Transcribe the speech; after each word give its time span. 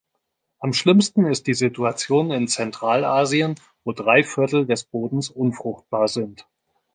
Am 0.57 0.73
schlimmsten 0.73 1.27
ist 1.27 1.45
die 1.45 1.53
Situation 1.53 2.31
in 2.31 2.47
Zentralasien, 2.47 3.53
wo 3.83 3.91
drei 3.91 4.23
Viertel 4.23 4.65
des 4.65 4.83
Bodens 4.83 5.29
unfruchtbar 5.29 6.07
sind. 6.07 6.47